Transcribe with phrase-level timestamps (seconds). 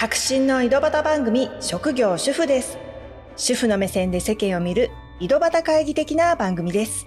[0.00, 2.78] 白真の井戸端番組職業主婦です。
[3.36, 4.90] 主婦の目線で世間を見る
[5.20, 7.06] 井戸端会議的な番組です。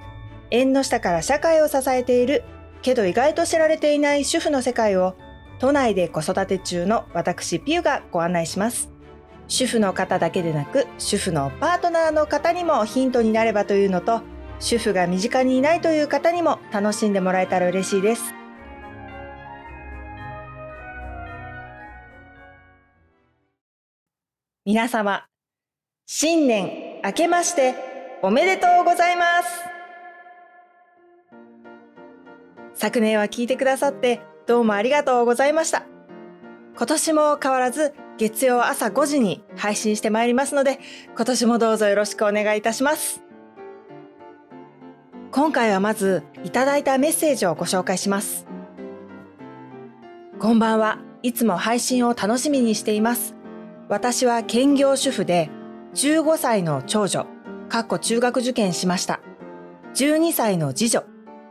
[0.51, 2.43] 縁の下から社会を支えている
[2.83, 5.15] けど意外と知られていない主婦の世界を
[5.57, 8.91] 都内で子育て中の私ピューがご案内します。
[9.47, 14.21] 主婦の方だけでなく主婦のパートナーの方にもヒントになればというのと
[14.59, 18.42] 主婦が身近にいないという方にも楽しんでもらえたら嬉しいです。
[24.65, 25.25] 皆様
[26.05, 27.75] 新年明けまして
[28.21, 29.49] おめでとうございます。
[32.73, 35.83] 昨年は聞いてくださってどうもありがとうございました。
[36.77, 40.79] 今年も変わらず月曜朝5時に配信してまいりますので
[41.13, 43.21] 今年もどうぞよろしくお願いいたします。
[45.33, 48.47] 今回はまずいただいたメッセージをご紹介します。
[50.39, 50.99] こんばんは。
[51.21, 53.42] いつも配信を楽しみにしています。
[53.89, 55.49] 私は兼業主婦で
[55.93, 57.27] 15歳の長女、
[57.69, 59.19] かっこ中学受験しました。
[59.95, 61.03] 12歳の次女、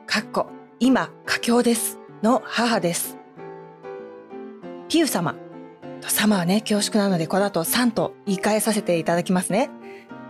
[0.06, 0.46] かっこ
[0.80, 1.98] 今佳境です。
[2.22, 3.18] の母です。
[4.88, 5.34] ピウ様。
[6.00, 9.70] 様はね、恐縮なのでこの後3と言い換えさせていただきますね。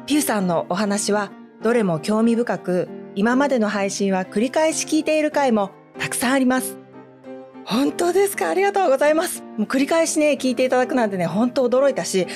[0.06, 1.30] ピウさんのお話は
[1.62, 6.81] どれも興味深く、今までの配信は繰り返し聞いている回もたくさんあります。
[7.64, 8.48] 本当ですか？
[8.48, 9.42] ありがとうございます。
[9.56, 12.26] もう繰り返しね、聞いていただくなんてね、本当驚いたし、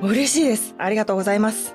[0.00, 0.74] 嬉しいです。
[0.78, 1.74] ありがとうございます。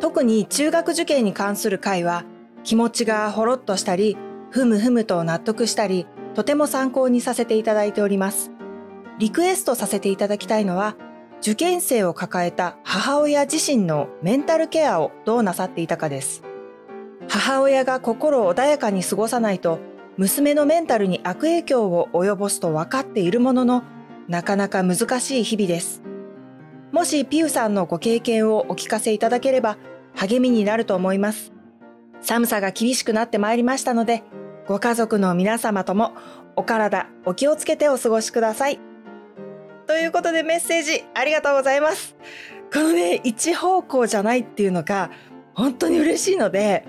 [0.00, 2.24] 特に中学受験に関する回は、
[2.64, 4.16] 気持ちがほろっとしたり、
[4.50, 8.50] ふむふむと納得したり、とても参考にさせていただいております。
[9.18, 10.96] リクエストさせていただきたいのは、
[11.40, 16.42] 受験生を抱えた母親自身のメンタルケアをどうなさっていたかです。
[17.28, 19.78] 母親が心穏やかに過ごさないと
[20.18, 23.84] 娘のメンタルに悪影響を及ぼすと分かっているものの、
[24.26, 26.02] なかなか難しい日々です。
[26.90, 29.78] もしピウさんのご経験をお聞かせいただければ
[30.16, 31.52] 励みになると思います。
[32.20, 34.24] 寒さが厳しくなってまいりましたので、
[34.66, 36.14] ご家族の皆様とも
[36.56, 38.80] お体お気をつけてお過ごしください。
[39.86, 42.16] ということでメッセージありがとうございます。
[42.72, 45.12] このね、一方向じゃないっていうのが
[45.54, 46.84] 本当に嬉しいので、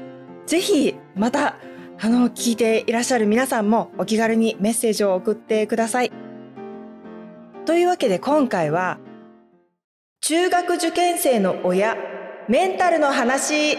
[0.47, 1.57] ぜひまた
[2.01, 6.11] あの、聞いていらっしゃる皆さんもお気軽にメッセージを送ってください。
[7.65, 8.99] というわけで今回は、
[10.21, 11.97] 中学受験生の親、
[12.47, 13.77] メンタルの話。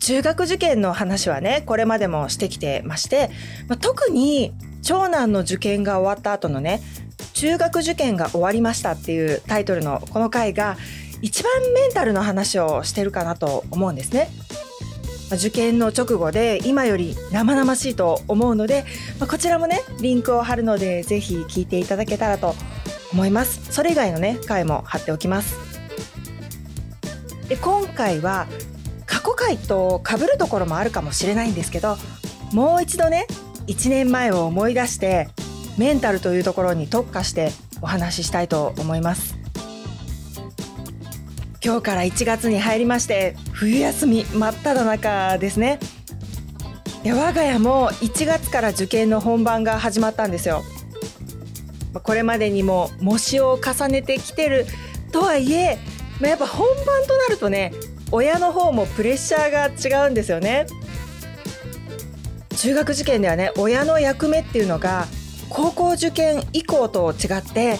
[0.00, 3.30] 中学受験の話はね、これまでもしてきてまして、
[3.68, 6.82] まあ、特に長男の受験が終わった後のね、
[7.32, 10.76] 中学受験が終わりましたっていうタイトルのこの回が
[11.22, 14.28] 一番メンタルの話をしてるかなと思うんですね。
[15.34, 18.84] 受験の直後で今より生々しいと思うので、
[19.18, 22.54] まあ、こちらもねリンクを貼るのでぜひ聞いていただけたらと
[23.12, 23.72] 思います。
[23.72, 25.56] それ以外のね回も貼っておきます。
[27.48, 28.46] で今回は
[29.06, 31.96] 過去回と被るところもあるかもしれないんですけど
[32.52, 33.26] もう一度ね
[33.66, 35.28] 1年前を思い出して
[35.78, 37.50] メンタルというところに特化して
[37.82, 39.43] お話ししたいと思います。
[41.64, 45.80] 今日から1月に入りまして冬休み真っ只中ですね。
[47.02, 50.62] で我が家も1月から受験の本番が始まったんですよ。
[52.02, 54.66] これまでにも模試を重ねてきてる
[55.10, 55.78] とはいえ
[56.20, 57.72] まやっぱ本番となるとね
[58.12, 59.68] 親の方もプレッシャーが
[60.02, 60.66] 違うんですよね。
[62.58, 65.06] 中学受験ではね親の役目っていうのが
[65.48, 67.78] 高校受験以降と違って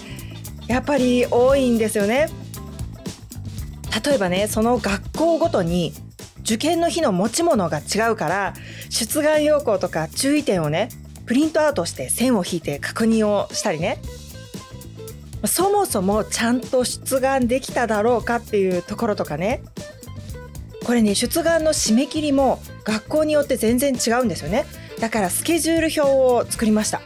[0.69, 2.29] やっぱり多いんですよね。
[4.05, 5.93] 例えばねその学校ごとに
[6.41, 8.55] 受験の日の持ち物が違うから
[8.91, 10.89] 出願要項とか注意点をね
[11.27, 13.99] プリントアウトして線を引いて確認をしたりね。
[15.47, 19.63] そもそもちゃんと出願できただろうかっていうところとかね。
[20.85, 24.67] これね出願の締め切りも学校によって全然違うんですよね。
[25.01, 27.01] だからスケジュール表を作りました。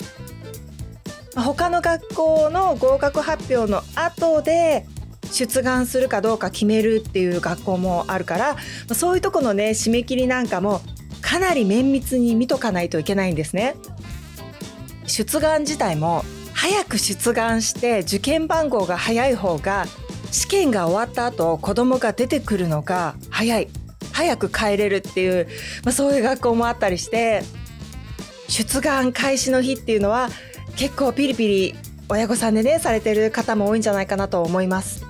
[1.37, 4.87] 他の学校の合格発表の後で
[5.31, 8.57] 出願するかどうか決めるっていう学校もあるから
[8.95, 10.81] そういうとこのね締め切りなんかも
[11.21, 13.77] かなり綿密に見とかないといけないんですね。
[15.07, 19.87] 出願自体も早く出願して受験番号が早い方が
[20.31, 23.69] 試験が終わった後子供が出てくるのが早い
[24.13, 25.47] 早く帰れるっていう、
[25.85, 27.43] まあ、そういう学校もあったりして
[28.49, 30.29] 出願開始の日っていうのは
[30.77, 31.75] 結構ピリピリ
[32.09, 35.08] 親御さんでねされてる方も多いんじゃないかなと思います。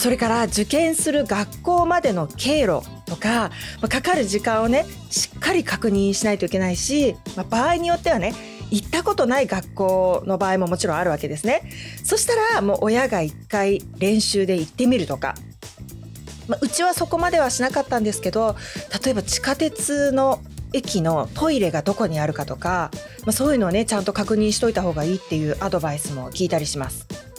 [0.00, 3.50] それから受験する学校までの経路とか、
[3.82, 8.32] まあ、かかる時間をねしっかり確認しないといけないし、まあ、場合によってはね
[8.70, 11.70] 行ったことない学校の場合ももちろんあるわけですね。
[12.02, 15.34] そしたらもう親が一回練習で行ってみるとか、
[16.48, 18.56] まあ、うちはそこまではしなかったんですけど
[19.04, 20.40] 例えば地下鉄の
[20.72, 22.90] 駅のトイレがどこにあるかとか、
[23.26, 27.29] まあ、そういうのをねちゃんと確認しといた方がいいっていうアドバイスも聞いたりします。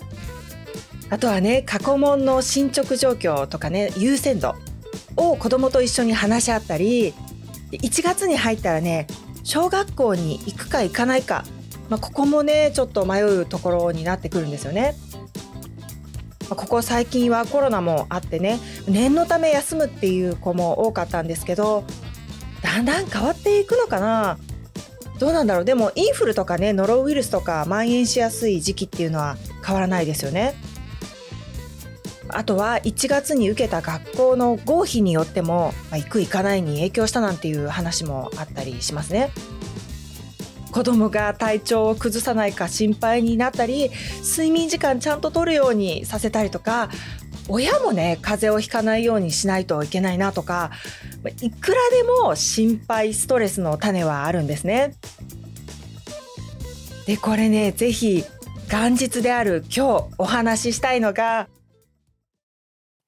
[1.11, 4.55] あとはね過去問の進捗状況とかね優先度
[5.17, 7.13] を子供と一緒に話し合ったり
[7.71, 9.07] 1月に入ったらね
[9.43, 11.43] 小学校に行くか行かないか、
[11.89, 14.95] まあ、ここもねちょっと迷うところになってくるんですよね。
[16.49, 21.85] ここ最近はコロナもあってね念のため休むっていう子も多かったんですけど
[22.61, 24.37] だんだん変わっていくのかな
[25.17, 30.55] どうなんだろうでもインフルとかねノロウイルスとか蔓延しやすい時期っていうのは変わらないですよね。
[32.37, 39.31] あとは1月に受けた学校の合否によっても、まあ、行く行かないに影響したなんていう話もあったりしますね。
[40.71, 43.91] 子供が体調を崩さないか心配になったり
[44.23, 46.89] 睡眠時間ちゃんととるようにさせたりとか
[47.49, 50.71] 親もね風邪をひかないようにしないといけないなとか
[51.41, 54.95] いくらでも心配ストレスの種はあるんですね。
[57.05, 58.23] でこれね是非
[58.71, 61.49] 元日である今日お話ししたいのが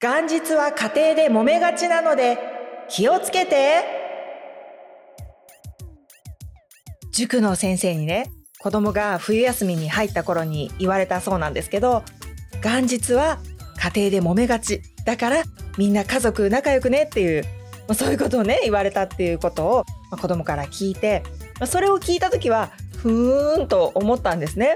[0.04, 2.38] 元日は家庭で揉めがちなので
[2.90, 3.86] 気をつけて
[7.14, 8.30] 塾の先生にね
[8.60, 12.04] 子供が冬休みに入った頃に言われたそうなんですけど
[12.62, 13.38] 元日は
[13.96, 15.44] 家庭で揉めがちだから
[15.78, 17.46] みんな家族仲良くねっていう
[17.96, 19.86] そういうことをね言われたっていうことを
[20.20, 21.24] 子供から聞いて
[21.66, 24.76] それを聞いた時はふーんと思ったんですね。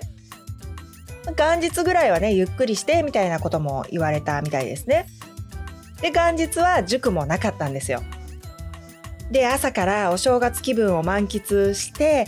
[1.36, 5.08] 元日ぐらいはねゆっくりしてみたいなことも言われたみたいですね。
[6.02, 8.02] で元日は塾もなかったんですよ。
[9.32, 12.28] で朝からお正月気分を満喫して、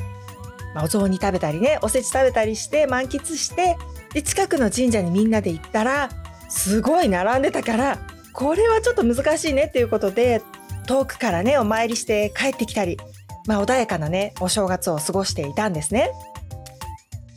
[0.75, 3.77] まあ、お雑煮食べたりねおせち食べたりして満喫して
[4.13, 6.09] で近くの神社にみんなで行ったら
[6.49, 7.99] すごい並んでたから
[8.33, 10.41] これはちょっと難しいねっていうことで
[10.87, 12.97] 遠くからねお参りして帰ってきたり、
[13.47, 16.11] まあ、穏やかなねお正月を過ごしていたんですね。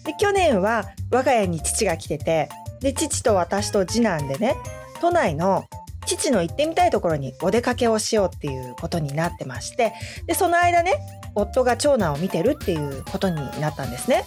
[0.05, 2.49] で去年は我が家に父が来てて
[2.81, 4.57] で父と私と次男でね
[5.01, 5.67] 都内の
[6.07, 9.93] 父の行ってみたいところにお出かけをしようっていうことになってまして
[10.27, 10.95] でその間ね
[11.35, 14.25] 夫が長男を見てるっていうことになったんですね。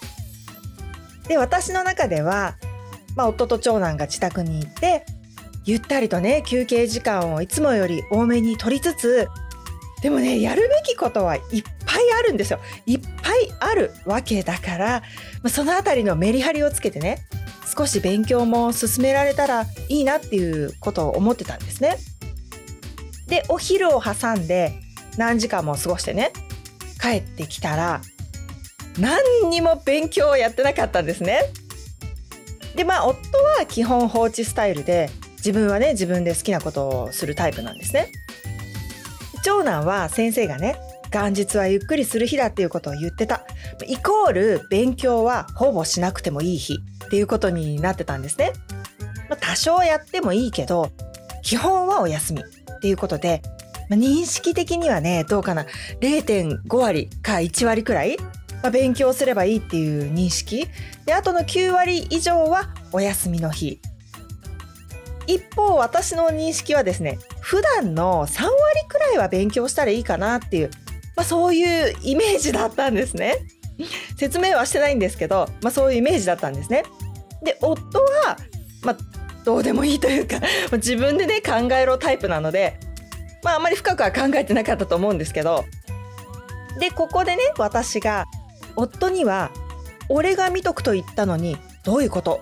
[1.28, 2.56] で私の中では、
[3.16, 5.06] まあ、夫と長男が自宅にいて
[5.66, 9.28] ゆったりとね休憩時間をいつもより多めに取りつつ
[10.06, 11.42] でもねやるべきことはいっ
[11.84, 15.02] ぱいあるんですよいっぱいあるわけだから、
[15.42, 17.26] ま、その辺りのメリハリをつけてね
[17.76, 21.98] 少し勉強も進められたらいいなっていうことを思ってたんですね。
[23.26, 24.74] でお昼を挟んで
[25.18, 26.32] 何時間も過ごしてね
[27.02, 28.02] 帰ってきたら
[29.00, 31.40] 何にも勉強をやってなかったんですね。
[32.76, 33.18] でまあ夫
[33.58, 38.12] は基本放置スタイルで自分はね自分で好きなことをするタイプなんですね。
[39.46, 40.76] 長男は先生がね
[41.14, 43.46] 元日はゆっくりする日だっていうことを言ってた。
[43.86, 48.54] イコール勉強はほぼしなくてもいい日っていうことになってたんですね。
[49.30, 50.92] まあ、多少やってもいいけど
[51.44, 53.44] 基本はお休みっていうことで、
[53.88, 55.68] まあ、認識的にはねどうかな。
[56.02, 58.18] 0.5割か1割くらい、
[58.64, 60.68] まあ、勉強すればいいっていう認識。
[61.06, 63.80] であとの9割以上はお休みの日。
[65.28, 68.52] 一方私の認識はですね普段の3割
[68.88, 70.72] くらいは勉強したらいいかなっていう、
[71.16, 73.38] まあ、そういうイメージだったんですね。
[74.18, 76.84] 説明はしてないんですけど、まあ、そういうイメージだったんですね。
[77.44, 78.38] で夫は、
[78.84, 78.98] まあ、
[79.44, 80.40] どうでもいいというか
[80.74, 82.80] 自分でね考えろタイプなので、
[83.44, 85.66] まあ、あまり深くは考えてなかったと思うんですけど
[86.80, 88.26] でここでね私が
[88.76, 89.52] 夫には
[90.10, 92.42] 「俺が見とくと言ったのにどういうこと?」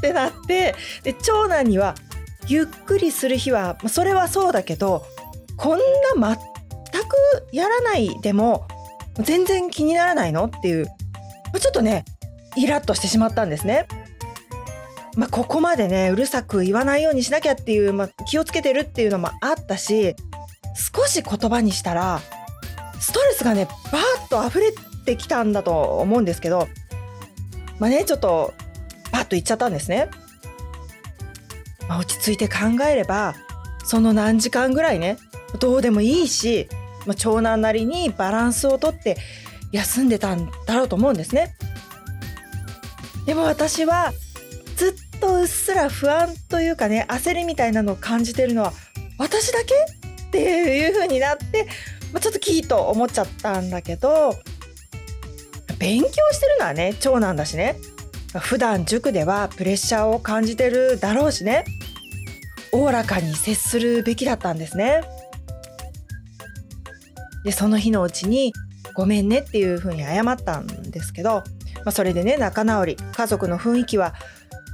[0.00, 1.94] ってなってで長男には
[2.50, 5.04] 「ゆっくりする日はそれはそうだけど
[5.56, 5.78] こん
[6.18, 6.36] な
[6.92, 7.16] 全く
[7.52, 8.66] やらないでも
[9.14, 12.04] 全然気にならないのっていうちょっとね
[12.56, 13.86] イラッとしてしまったんですね。
[15.16, 20.14] まあ、ここまでねうるさく言わないようにしなきゃっていう、まあ、気をつけてるっていうのもあったし
[20.74, 22.20] 少し言葉にしたら
[23.00, 24.72] ストレスがねバーッと溢れ
[25.04, 26.68] てきたんだと思うんですけど
[27.80, 28.54] まあねちょっと
[29.20, 30.08] バッと言っちゃったんですね。
[31.88, 33.34] まあ、落ち着いて考えれば
[33.84, 35.18] その何時間ぐらいね
[35.58, 36.68] どうでもいいし
[37.06, 39.16] まあ、長男なりにバランスをとって
[39.72, 41.54] 休んでたんだろうと思うんですね。
[43.26, 44.12] でも私は
[44.76, 48.72] ずっとうっすら不安というかね焦りみたいなのを感じてるのは
[49.18, 49.74] 私だけ
[50.26, 51.66] っていう風になって、
[52.12, 54.36] まあ、ちょっとキーと思っちゃったんだけど
[55.78, 57.76] 勉強してるのはね長男だしね
[58.38, 61.64] 普段塾ではプレッシャーを感じてるだろうしね
[62.72, 65.02] おおらかに接するべきだったんですね。
[67.44, 68.52] でその日のうちに
[68.94, 71.42] 「ごめんね」っていうふうに謝ったんですけど、ま
[71.86, 74.14] あ、それでね仲直り家族の雰囲気は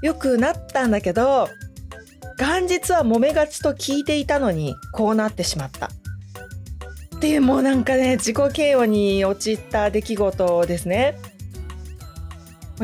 [0.03, 1.49] 良くなったんだけど
[2.39, 5.91] 元日は揉めがちと聞いていたのにこうなってしまった。
[7.17, 11.19] っていうもうなんかね自己嫌悪に陥った出来事ですね。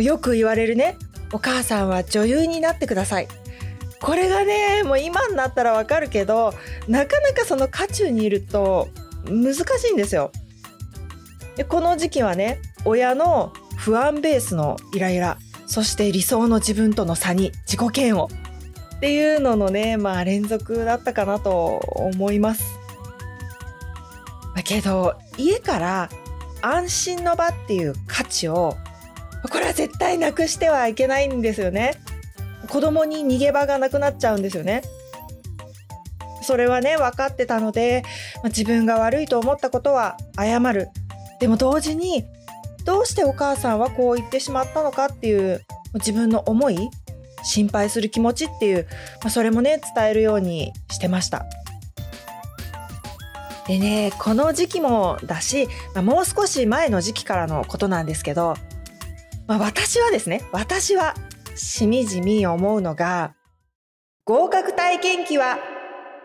[0.00, 0.96] よく言われるね
[1.32, 3.28] お母さんは女優になってください
[4.00, 6.52] これがねもう今になったらわかるけど
[6.88, 8.88] なかなかその渦中にいると
[9.24, 10.32] 難しいんですよ。
[11.56, 18.32] でこの時期はね親の不安ベースのイライラそして理想の自分との差に自己嫌悪
[18.96, 22.64] っていうののねまあ連続だったかなと思います。
[24.56, 26.08] だけど家から
[26.60, 28.76] 安心の場っていう価値を
[29.50, 31.94] これは絶対なくしてはいけないんですよね。
[32.68, 34.82] 子供に逃げ場がなくなっちゃうんですよね。
[36.42, 38.02] それはね分かってたので、
[38.36, 40.88] まあ、自分が悪いと思ったことは謝る
[41.38, 42.24] でも同時に
[42.84, 46.90] どうしてお母さんはこう言ってしまったのかっていう自分の思い
[47.44, 48.88] 心配する気持ちっていう、
[49.22, 51.46] まあ、それもね伝えるようにしてました。
[53.68, 58.56] でねこの時期もだし、まあ、もう少し前の時期からのことなんですけど、
[59.46, 61.14] まあ、私はですね私は
[61.54, 63.34] しみじみ思うのが
[64.24, 65.58] 合格体験記は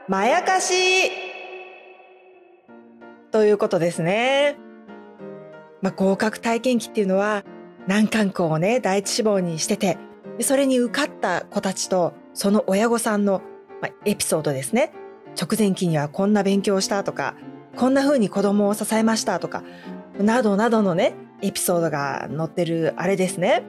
[0.07, 1.09] まやかし
[3.31, 4.57] ということですね。
[5.81, 7.43] まあ、合格体験記っていうのは
[7.87, 9.97] 難関校をね第一志望にしてて
[10.39, 13.41] それに受かった子たちとその親御さんの、
[13.81, 14.91] まあ、エピソードですね
[15.39, 17.35] 直前期にはこんな勉強をしたとか
[17.75, 19.63] こんな風に子供を支えましたとか
[20.19, 23.63] などなどのねエピソードが載ってるあれですね。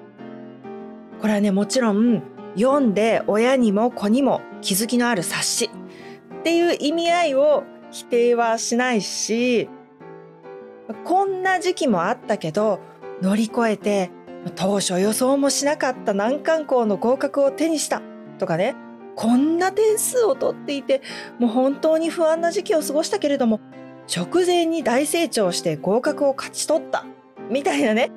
[1.20, 2.22] これはねもちろん
[2.56, 5.70] 読んで親にも子にも気づきのある冊子っ
[6.42, 9.68] ていう意味合いを否定はしないし
[11.04, 12.80] こんな時期もあったけど
[13.20, 14.10] 乗り越えて
[14.54, 18.00] 当初予想もしなかった難関校の合格を手にした
[18.38, 18.76] とかね
[19.16, 21.02] こんな点数を取っていて
[21.38, 23.60] もう本当に不安な時期を過ごしたけれども
[24.14, 27.04] 直前に大成長して合格を勝ち取った
[27.50, 28.10] みたいなね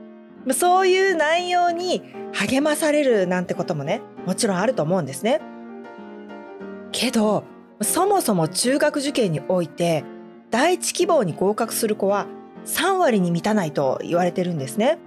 [0.51, 2.01] そういう内容に
[2.33, 5.41] 励まされるなんてこともねもちろんあると思うんですね。
[6.91, 7.43] けど
[7.81, 10.03] そもそも中学受験において
[10.50, 12.27] 第一希望に合格する子は
[12.65, 15.00] 3割に満たないと言われてるんですね。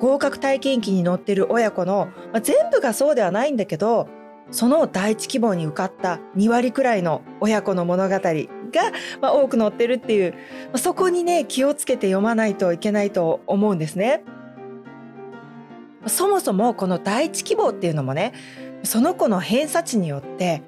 [0.00, 4.08] 合格体験記に載ってる親子の、まあ、全部がそうではないんだけど
[4.50, 8.20] その第一希望に受かった2割くらいの親子の物語が、
[9.20, 10.38] まあ、多く載ってるっていう、ま
[10.74, 14.22] あ、そこにね気をつけて読まないといけないと思うんですね。
[16.06, 18.32] そもそもこの第一希望っていうのもね
[18.84, 20.62] その子の偏差値によって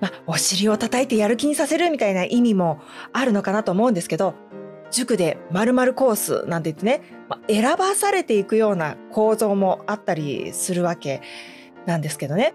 [0.00, 2.80] まあ、お尻を叩いてやる気にさせるみたいな意味も
[3.12, 4.34] あるのかなと思うんですけど
[4.90, 11.22] 塾で〇〇コースなんて言ってね、まあ、選ばされていくような構造もあったりするわけ
[11.86, 12.54] なんですけどね、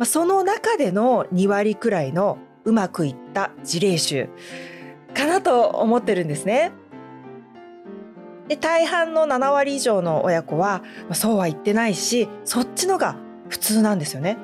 [0.00, 4.30] まあ、その中での2割くらいのうまくいった事例集
[5.12, 6.72] かなと思ってるんですね。
[8.48, 13.16] で大半の7割以上の親子は、まあ、そうは言ってないしそっちのが
[13.50, 14.38] 普通なんですよね。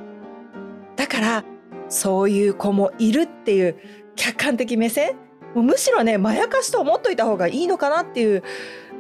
[0.95, 1.45] だから
[1.89, 3.77] そういう子もいるっていう
[4.15, 5.15] 客観的目線
[5.55, 8.43] もうむしろねまやかしと思っといた方がいいのかなっていう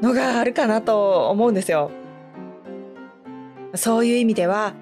[0.00, 1.90] のがあるかなと思うんですよ。
[3.74, 4.72] そういう意味では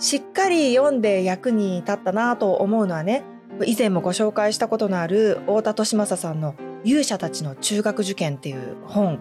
[0.00, 3.22] しっかり読んで役に立ったなと思うのはね
[3.66, 6.54] 以前もご紹介したことのある太田利正さんの
[6.84, 9.18] 「勇者たちの中学受験」っていう本。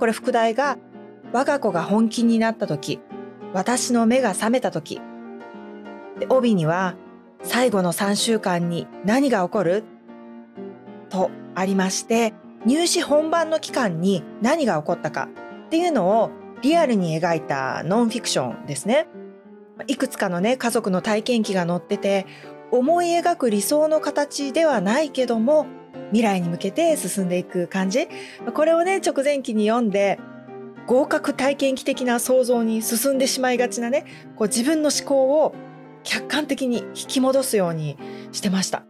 [0.00, 0.78] これ副題が
[1.32, 3.00] 「我が子が本気になった時
[3.52, 5.00] 私の目が覚めた時」
[6.18, 6.94] で帯には
[7.42, 9.84] 最後の3週間に何が起こる？
[11.10, 12.32] とありまして
[12.64, 15.28] 入試本番の期間に何が起こったか
[15.66, 16.30] っていうのを
[16.62, 19.06] リアルに描いたノンフィクションですね。
[19.86, 22.26] いくつかのね家族の体験記が載ってて
[22.70, 25.66] 思い描く理想の形ではないけども
[26.08, 28.08] 未来に向けて進んでいく感じ。
[28.54, 30.18] これをね直前期に読んで
[30.86, 34.04] 合格体験記的な想像に進んでしまいがちなね
[34.36, 35.54] こう自分の思考を
[36.02, 37.96] 客観的に引き戻すように
[38.32, 38.84] してました。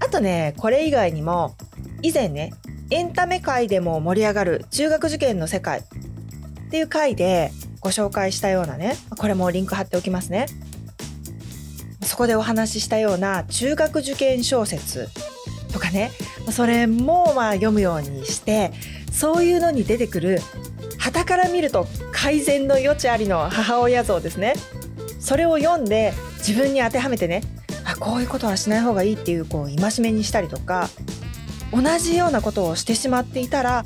[0.00, 1.54] あとねこれ以外にも
[2.02, 2.52] 以前ね
[2.90, 5.82] エンタメ界でも盛り上がる中学受験の世界っ
[6.70, 7.50] ていう回で
[7.84, 8.96] ご紹介したようなね。
[9.18, 10.46] これもリンク貼っておきますね。
[12.02, 15.10] そこでお話ししたような中学受験小説
[15.70, 16.10] とかね。
[16.50, 18.72] それもまあ読むようにして
[19.12, 20.40] そういうのに出てくる
[20.98, 24.54] 旗から見ると改善の余地ありの母親像ですね。
[25.20, 27.42] それを読んで自分に当てはめてね
[27.84, 30.88] あこういうことはしない方がいいっていうこう戒めにしたりとか
[31.70, 33.84] 同じようなことをしてしまっていたら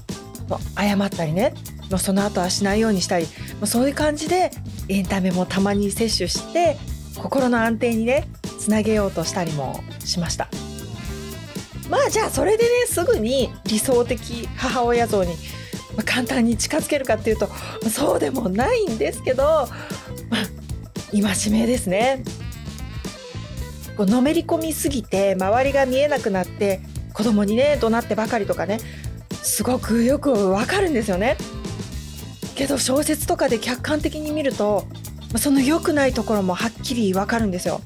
[0.76, 1.52] 謝ったりね。
[1.96, 3.26] その後はしないようにしたり
[3.60, 4.50] まそういう感じで
[4.88, 6.76] エンタメもたまに摂取して
[7.16, 10.48] 心の安定にねつなげようとしたりもしました
[11.90, 15.34] まあじゃあそれでねすぐに理想的母親像に
[16.04, 17.48] 簡単に近づけるかっていうと
[17.90, 19.42] そうでもないんですけど、
[20.30, 20.46] まあ、
[21.10, 22.22] 戒めですね
[23.96, 26.80] こうのめり込みすぎて周りが見えなくなって
[27.12, 28.78] 子供にね怒鳴ってばかりとかね
[29.42, 31.36] すごくよくわかるんですよね。
[32.58, 34.84] けど小説とかで客観的に見ると
[35.36, 37.80] その良くないところもはっきりわかるんですよ。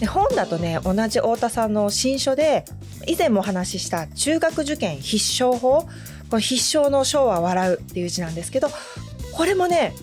[0.00, 2.64] で本だとね同じ太田さんの新書で
[3.06, 5.88] 以前もお話しした中学受験必勝法こ
[6.32, 8.68] の必勝の章は笑うっていう字なんですけど
[9.32, 9.94] これもね、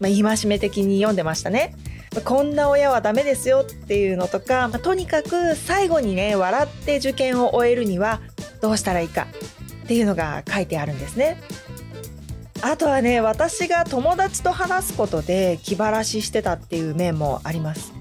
[0.00, 1.76] まあ、戒め的に読んでましたね。
[2.24, 8.20] こんな親はダメですよっていうのとか、まあ、とにかく最後にね笑って受験を終えるには
[8.60, 9.28] どうしたらいいか
[9.84, 11.40] っていうのが書いてあるんですね。
[12.62, 17.92] あとはね私が友達と話すことで気晴らししてたっていう面もあります。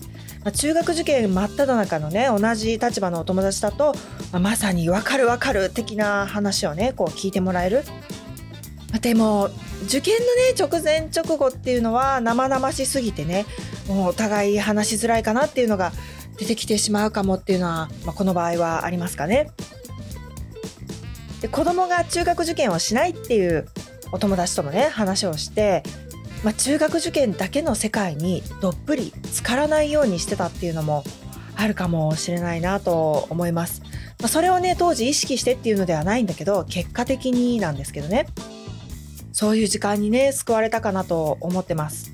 [0.44, 3.94] まあ、中学受験真っ只中のね同じ立場のお友達だと、
[4.32, 7.84] まあ、まさに分かる分かる的な話をねこう聞いてもらえる。
[8.92, 9.50] まあ、でも
[9.86, 13.46] 受験のね直前直後っていうのは生々しすぎてね
[13.88, 15.92] もうお互い話しづらいかなっていうのが
[16.38, 19.50] 出てきてしまうかもっていうのは、まあ、この場合はありますかね。
[21.42, 23.68] で子供が中学受験をしないっていう
[24.12, 25.84] お友達ともね話をして、
[26.44, 31.04] まあ、中学受験だけの世界にどっぷり浸からないようにしてたっていうのも
[31.56, 33.82] あるかもしれないなと思います。
[34.20, 38.28] まあ、それをね当時意識してっていうのではないんだけど結果的になんですけどね
[39.32, 42.12] そういう時間にね救われたかなと思ってます。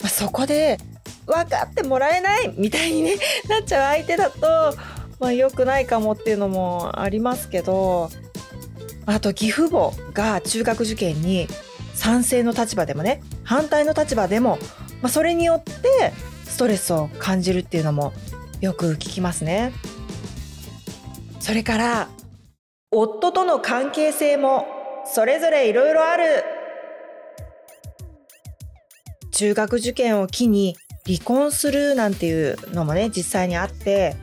[0.00, 0.78] まあ、そこで
[1.26, 3.16] 分かってもらえないみたいに、ね、
[3.48, 4.76] なっちゃう相手だと
[5.22, 8.10] まあ、良くないかもっていうのもありますけど
[9.06, 11.48] あと義父母が中学受験に
[11.94, 14.58] 賛成の立場でもね反対の立場でも、
[15.02, 16.12] まあ、それによって
[16.44, 18.12] ストレスを感じるっていうのも
[18.60, 19.72] よく聞きますね。
[21.40, 22.08] それから
[22.92, 24.66] 夫との関係性も
[25.04, 26.44] それぞれいろいろある
[29.32, 34.14] 中学受験を機に離婚するなんていうのもね実際にあって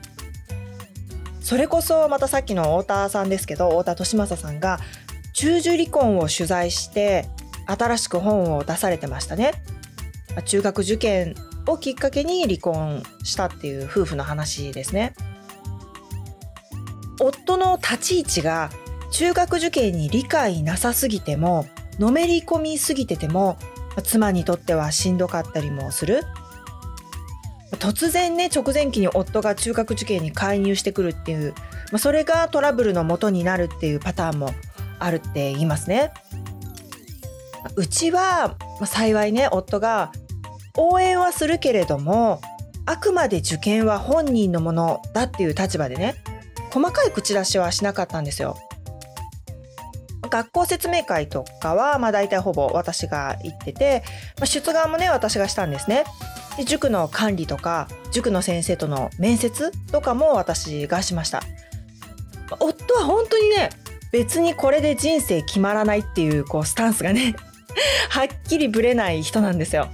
[1.50, 4.78] それこそまたさっきの太田さんですけど太田利正さんが
[5.34, 7.26] 中受離婚を取材して
[7.66, 9.54] 新しく本を出されてましたね。
[10.46, 11.34] 中学受験
[11.66, 15.16] をきっかけに離婚したっていう夫婦の話ですね。
[17.20, 18.70] 夫の立ち位置が
[19.10, 21.66] 中学受験に理解なさすぎても
[21.98, 23.58] のめり込みすぎてても
[24.04, 26.22] 妻にとってはしんどかったりもする
[27.78, 31.54] 突然ね直前期に夫が中学受験に介入してくるっていう、
[31.92, 34.52] まあ、それがトラブルの元になるっていうパターンも
[34.98, 36.12] あるって言いますね。
[37.76, 40.12] うちは、まあ、幸いね夫が
[40.78, 42.42] 応援はするけれども
[42.86, 46.16] あくまで受験は本人のものだっていう立場でね
[46.72, 48.58] 細かい口出しはしなかったんですよ。
[50.30, 54.04] 学校説明会とかはまあ大体ほぼ私が行ってて、
[54.38, 56.04] まあ、出願もね私がしたんですね。
[56.60, 61.42] で塾の管理とか塾の先生との面接とかも私がしました。
[62.60, 63.70] 夫は本当にね
[64.12, 67.34] 別にこれで人生決まらないっていうこうスタンスがね
[68.10, 69.88] はっきりぶれない人なんですよ。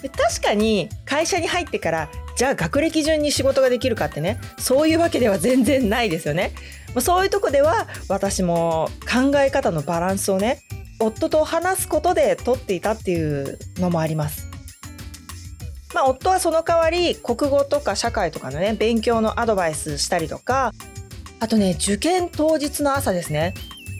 [0.00, 6.52] で確かに会社に入ってからじゃあ学歴順に仕事ができるかってねそういうわけでは全然ないですよね。
[7.00, 10.60] そういうとこでは私も考え方のバランスをね
[11.00, 14.47] 夫と話すことで取っていたっていうのもあります。
[15.94, 20.72] まあ、夫はその代わり国語とか社会とかのね勉強のアドバイスしたりとか
[21.40, 23.54] あとね受験当日の朝ですね。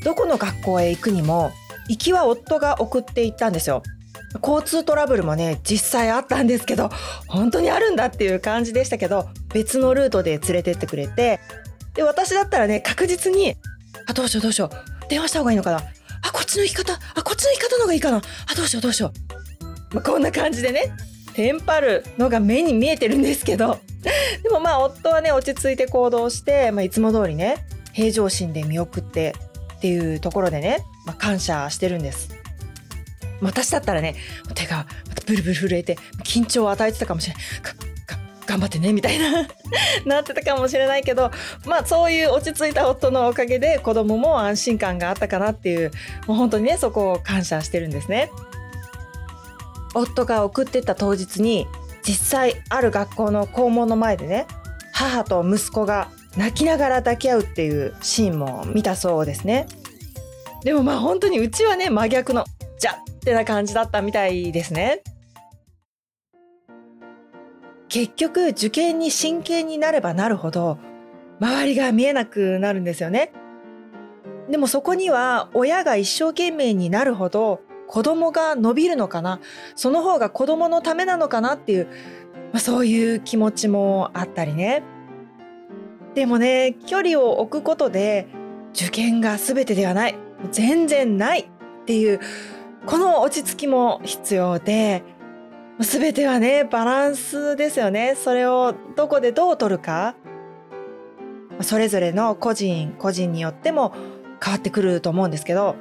[0.05, 1.51] どこの学校へ行くにも
[1.89, 3.83] 行きは夫が送っていったんですよ。
[4.43, 6.91] 交通トラブルもね実際あったんですけど
[7.27, 11.41] 本当にあるんだっていう感じでしたけど別のルートで連れてってくれて
[11.95, 13.57] で私だったらね確実に
[14.07, 15.79] あどうしようどうしよう電話した方がいいのかな？
[15.79, 18.19] あこっちの行き方あこっちの行き方の方がいいかな？
[18.19, 18.21] あ
[18.55, 19.13] どうしようどうしよ
[19.93, 20.93] う、まあ、こんな感じでね
[21.39, 23.79] テンパるのが目に見えてるんですけど
[24.43, 29.37] でもまあ夫はね落ち着いて行動して、まあ、いつも通りね平常心で見送って
[29.75, 32.31] っていうところでね、まあ、感謝してるんです。
[33.41, 34.17] 私だったらね
[34.55, 37.43] 手がまたブルブル震えて緊張を与えてたかもしれない。
[38.45, 39.47] 頑張ってねみたいな
[40.07, 41.31] なってたかもしれないけど
[41.67, 45.93] まあそういう落ち着いた夫のおかげで子供も安心感があったかなっていう
[46.27, 48.33] もう本当にねそこを感謝してるんですね。
[49.95, 51.67] 夫が送ってった当日に
[52.03, 54.47] 実際ある学校の校門の前でね
[54.93, 59.67] 母と息子が泣きながら抱き合うっていうシーンも見たそうですね。
[60.65, 62.45] でもまあ本当にうちはね真逆の
[62.79, 65.03] じゃってな感じだったみたいですね。
[67.89, 70.79] 結局受験に真剣になればなるほど
[71.41, 73.33] 周りが見えなくなるんですよね。
[74.51, 79.41] でもそこには親が一生懸命になるほど子供が伸びるのかな？
[79.75, 81.87] その方が子供のためなのかなっていう、
[82.53, 84.83] まあ、そういう気持ちもあったりね。
[86.15, 88.29] でもね距離を置くことで
[88.75, 90.17] 受験が全てではない
[90.53, 92.21] 全然ないっていう
[92.87, 95.03] この落ち着きも必要で
[95.81, 98.15] 全てはねバランスですよね。
[98.17, 100.15] それをどこでどう取るか。
[101.63, 103.95] それぞれの個人個人によっても
[104.45, 105.75] 変わってくると思うんですけど。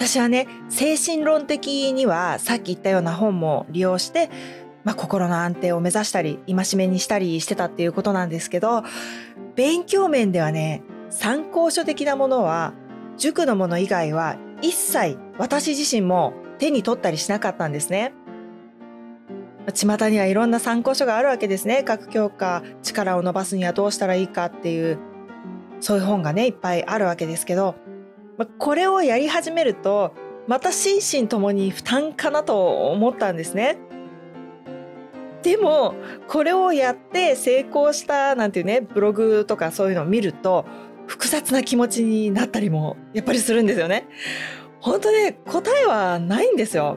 [0.00, 4.30] 私はね精神論的にはさっき言ったような本も利用して
[4.82, 8.82] まあ、心の安定を目指したり戒めにしたりしてたっていうことなんですけど
[9.54, 12.72] 勉強面ではね参考書的なものは
[13.18, 18.14] 塾のもの以外は一切私自身も手に取ったりしなかったんですね。
[19.74, 21.82] 巷にはいろんな参考書があるわけですね。
[21.82, 24.98] 各教科力を伸ばすにはどうしたらいいかっていう
[25.80, 27.74] そういう本がねいっぱいあるわけですけど
[28.40, 30.14] まこれをやり始めると
[30.46, 33.76] また心身ともに負担かなと思ったんですね。
[35.42, 35.94] でも
[36.26, 40.64] これをやって成功したなんていうねブログとかそういうのを見ると
[41.06, 44.08] 複雑な気持ちになったりもやっぱりするんですよね。
[44.80, 46.96] 本当ね答えはないんですよ。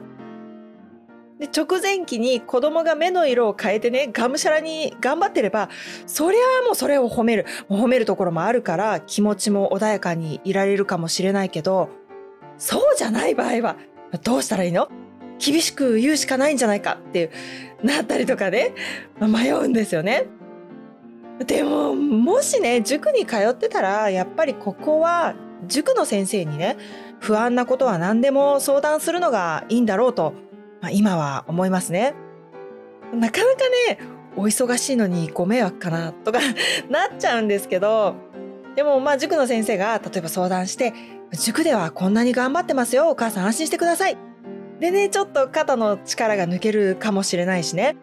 [1.38, 5.68] で直前期に子供が目の色を変えてねがむしゃらに頑張ってれば
[6.06, 11.90] そりゃもうそれを褒める褒めるところもあるから気持ちも穏やかにいられるかもしれないけど
[12.56, 13.76] そうじゃない場合は
[14.22, 14.88] どうしたらいいの？
[15.44, 17.30] 厳しく言うしかないんじゃないかっていう
[17.82, 18.72] なったりとかね
[19.20, 20.26] 迷うんですよね。
[21.44, 25.34] でももしね塾に通ってたらやっぱりここは
[25.66, 26.76] 塾の先生にね
[27.18, 30.34] 不安なことは何でも相談するのがいいんだろうと、
[30.84, 32.12] まあ、今は思いますね。
[33.14, 33.98] なかなかね
[34.36, 36.40] お忙しいのにご迷惑かなとか
[36.90, 38.16] なっちゃうんですけど
[38.76, 40.92] でもまあ塾の先生が例えば相談して
[41.32, 44.18] 塾ではこんなに頑張ってますよお母さん安心してください。
[44.78, 47.96] でねちょっと肩の力が抜けるかもしれないしね。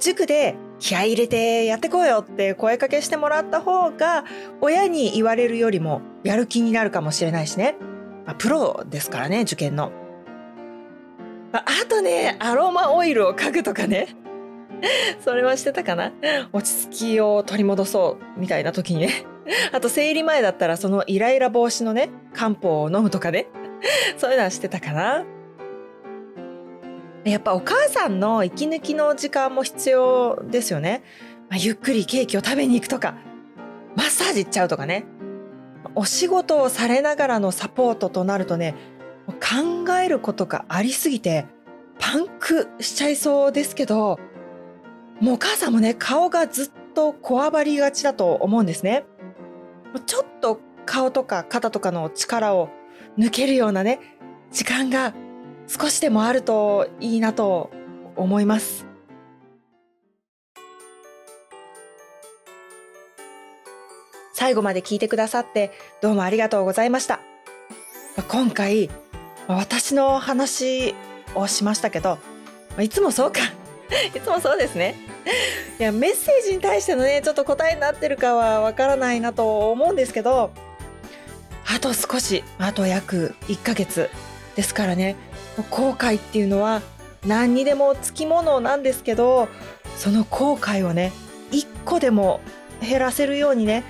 [0.00, 4.24] 塾で気合い入れてやってこうよって声かけしてもらった方が
[4.60, 7.76] 親に言われるよりもやる気になるかもしれないしね、
[8.26, 9.92] まあ、プロですからね受験の、
[11.52, 14.16] あとねアロマオイルを嗅ぐとかね。
[15.24, 16.12] それはしてたかな。
[16.52, 19.24] 落ち着きを取り戻そうみたいな時にね。
[19.72, 23.46] あと生理前だったらそのイライラ防止のね漢方を飲むとかね。
[24.16, 25.24] そういうのはしてたかな。
[27.24, 31.02] やっぱお母さんの息抜きの時間も必要ですよね。
[31.50, 33.14] まあ、ゆっくりケーキを食べに行くとか、
[33.96, 35.04] マッサージ行っちゃうとかね。
[35.94, 38.74] お仕事をされながらのサポートとなるとね、
[39.32, 41.46] 考えることがありすぎて、
[41.98, 44.18] パンクしちゃいそうですけど、
[45.20, 49.04] もうお母さんもね、顔がずっとこわばりがちだと思うんですね。
[50.06, 52.70] ちょっと顔とか肩とかの力を
[53.18, 54.00] 抜けるようなね、
[54.50, 55.14] 時間が
[55.66, 57.70] 少しでもあるといいなと
[58.16, 58.86] 思います。
[64.32, 67.20] 最後まで聞いてくださってどうもありがとうございました。
[68.28, 68.88] 今回
[69.48, 70.94] 私の話
[71.34, 72.18] をしましたけど
[72.78, 73.40] いつもそうか
[74.14, 74.94] いつもそうですね。
[75.78, 80.50] いやメッセージに対してのねちょっと答えになってるかはわからないなと思うんですけど
[81.66, 84.10] あと少しあと約1ヶ月
[84.56, 85.16] ですからね
[85.70, 86.82] 後悔っていうのは
[87.26, 89.48] 何にでもつきものなんですけど
[89.96, 91.12] その後悔をね
[91.50, 92.40] 一個でも
[92.80, 93.84] 減らせるようにね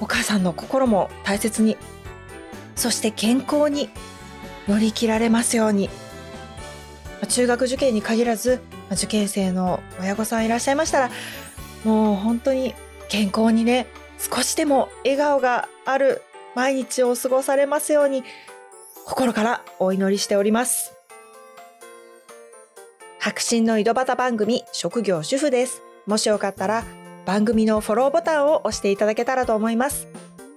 [0.00, 1.76] お母さんの心も大切に
[2.76, 3.90] そして健康に
[4.68, 5.90] 乗り切られますように
[7.28, 8.60] 中学受験に限らず
[8.92, 11.10] 受験生の親御さんいらっしゃいましたら
[11.84, 12.74] もう本当に
[13.08, 13.86] 健康にね
[14.18, 16.22] 少しでも笑顔がある
[16.54, 18.24] 毎日を過ごされますように
[19.06, 20.92] 心からお祈りしております。
[23.20, 25.82] 白真の井戸端番組職業主婦です。
[26.06, 26.84] もしよかったら
[27.24, 30.08] 番組のフォローボタンを押していただけたらと思います。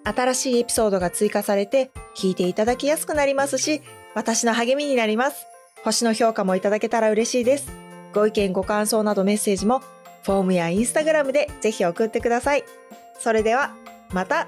[0.03, 3.81] 新しいエピソードが追加されて聞いていただきやすくなりますし、
[4.13, 5.47] 私の励みになります。
[5.83, 7.71] 星の評価もいただけたら嬉しいです。
[8.13, 9.79] ご意見ご感想などメッセージも
[10.23, 12.63] フォームやインスタグラムでぜひ送ってください。
[13.19, 13.73] それでは
[14.11, 14.47] また